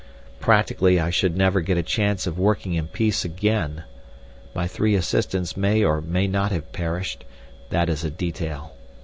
Practically 0.39 0.99
I 0.99 1.11
should 1.11 1.37
never 1.37 1.61
get 1.61 1.77
a 1.77 1.83
chance 1.83 2.25
of 2.25 2.39
working 2.39 2.73
in 2.73 2.87
peace 2.87 3.23
again. 3.23 3.83
My 4.55 4.65
three 4.67 4.95
assistants 4.95 5.55
may 5.55 5.83
or 5.83 6.01
may 6.01 6.25
not 6.25 6.51
have 6.51 6.71
perished. 6.71 7.23
That 7.69 7.87
is 7.87 8.03
a 8.03 8.09
detail. 8.09 8.73